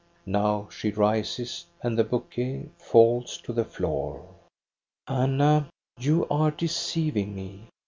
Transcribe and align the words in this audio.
Now 0.25 0.67
she 0.71 0.89
rises, 0.89 1.67
and 1.83 1.95
the 1.95 2.03
bouquet 2.03 2.69
falls 2.79 3.37
to 3.43 3.53
the 3.53 3.63
floor. 3.63 4.25
''Anna, 5.07 5.67
you 5.99 6.25
are 6.27 6.49
deceiving 6.49 7.35
me. 7.35 7.67